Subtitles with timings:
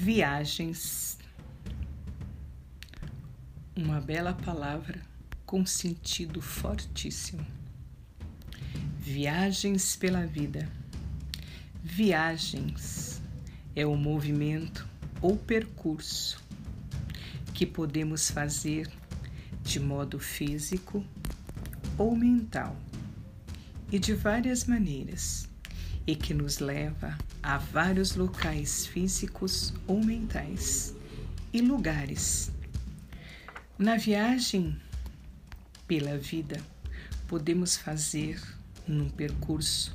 [0.00, 1.18] Viagens.
[3.74, 5.02] Uma bela palavra
[5.44, 7.44] com sentido fortíssimo.
[9.00, 10.70] Viagens pela vida.
[11.82, 13.20] Viagens
[13.74, 14.86] é o movimento
[15.20, 16.40] ou percurso
[17.52, 18.88] que podemos fazer
[19.64, 21.04] de modo físico
[21.98, 22.76] ou mental
[23.90, 25.48] e de várias maneiras
[26.08, 30.94] e que nos leva a vários locais físicos ou mentais
[31.52, 32.50] e lugares.
[33.78, 34.80] Na viagem
[35.86, 36.62] pela vida,
[37.26, 38.42] podemos fazer
[38.88, 39.94] um percurso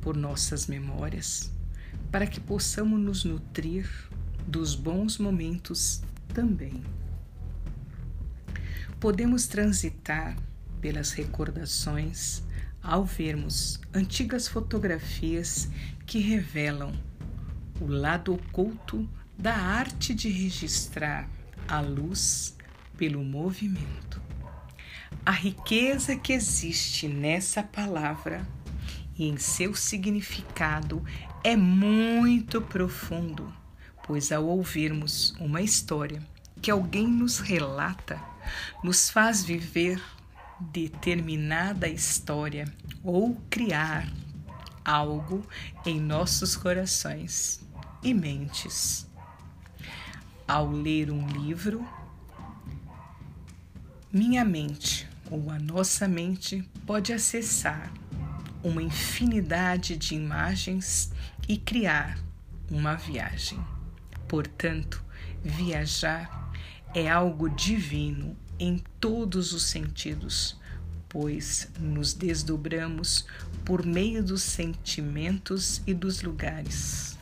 [0.00, 1.52] por nossas memórias
[2.10, 3.88] para que possamos nos nutrir
[4.44, 6.02] dos bons momentos
[6.34, 6.82] também.
[8.98, 10.36] Podemos transitar
[10.80, 12.42] pelas recordações
[12.82, 15.68] ao vermos antigas fotografias
[16.06, 16.92] que revelam
[17.80, 21.28] o lado oculto da arte de registrar
[21.66, 22.56] a luz
[22.96, 24.20] pelo movimento.
[25.24, 28.46] A riqueza que existe nessa palavra
[29.16, 31.04] e em seu significado
[31.42, 33.52] é muito profundo,
[34.06, 36.22] pois ao ouvirmos uma história
[36.60, 38.20] que alguém nos relata,
[38.82, 40.00] nos faz viver
[40.60, 42.66] determinada história
[43.02, 44.10] ou criar
[44.84, 45.46] algo
[45.86, 47.60] em nossos corações
[48.02, 49.08] e mentes.
[50.46, 51.86] Ao ler um livro,
[54.12, 57.92] minha mente ou a nossa mente pode acessar
[58.62, 61.12] uma infinidade de imagens
[61.48, 62.18] e criar
[62.70, 63.58] uma viagem.
[64.28, 65.02] Portanto,
[65.42, 66.52] viajar
[66.94, 70.60] é algo divino em todos os sentidos,
[71.08, 73.24] pois nos desdobramos
[73.64, 77.18] por meio dos sentimentos e dos lugares.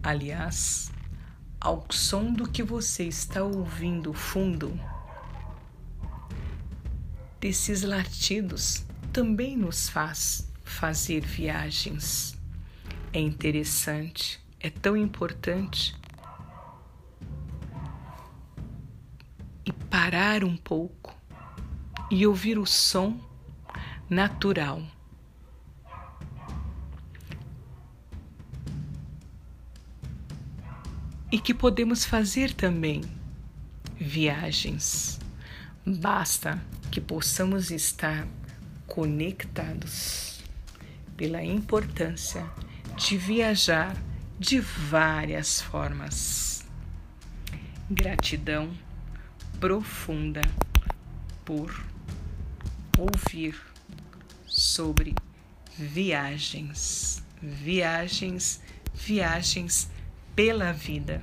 [0.00, 0.92] Aliás,
[1.60, 4.78] ao som do que você está ouvindo fundo,
[7.40, 12.38] desses latidos também nos faz fazer viagens.
[13.12, 15.96] É interessante, é tão importante
[19.66, 21.12] e parar um pouco
[22.08, 23.20] e ouvir o som
[24.08, 24.80] natural.
[31.32, 33.02] E que podemos fazer também
[33.98, 35.18] viagens.
[35.84, 38.26] Basta que possamos estar
[38.86, 40.40] conectados
[41.16, 42.48] pela importância
[42.96, 43.96] de viajar
[44.38, 46.64] de várias formas.
[47.90, 48.70] Gratidão
[49.60, 50.42] profunda
[51.44, 51.84] por
[52.98, 53.60] ouvir
[54.46, 55.14] sobre
[55.76, 58.60] viagens, viagens,
[58.94, 59.90] viagens
[60.34, 61.22] pela vida.